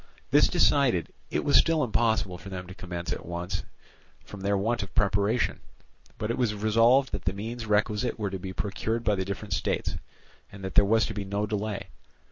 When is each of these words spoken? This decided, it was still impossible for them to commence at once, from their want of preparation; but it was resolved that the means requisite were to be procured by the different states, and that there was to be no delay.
This 0.31 0.47
decided, 0.47 1.13
it 1.29 1.45
was 1.45 1.59
still 1.59 1.83
impossible 1.83 2.39
for 2.39 2.49
them 2.49 2.65
to 2.65 2.73
commence 2.73 3.13
at 3.13 3.23
once, 3.23 3.61
from 4.25 4.41
their 4.41 4.57
want 4.57 4.81
of 4.81 4.95
preparation; 4.95 5.59
but 6.17 6.31
it 6.31 6.39
was 6.39 6.55
resolved 6.55 7.11
that 7.11 7.25
the 7.25 7.33
means 7.33 7.67
requisite 7.67 8.17
were 8.17 8.31
to 8.31 8.39
be 8.39 8.51
procured 8.51 9.03
by 9.03 9.13
the 9.13 9.25
different 9.25 9.53
states, 9.53 9.97
and 10.51 10.63
that 10.63 10.73
there 10.73 10.83
was 10.85 11.05
to 11.05 11.13
be 11.13 11.23
no 11.23 11.45
delay. 11.45 11.85